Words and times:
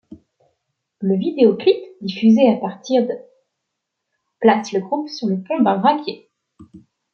Le 1.01 1.15
vidéo-clip 1.15 1.77
diffusé 2.01 2.49
à 2.49 2.55
partir 2.57 3.05
d' 3.05 3.21
place 4.39 4.71
le 4.71 4.79
groupe 4.79 5.07
sur 5.07 5.27
le 5.27 5.43
pont 5.43 5.61
d'un 5.61 5.77
vraquier. 5.77 6.27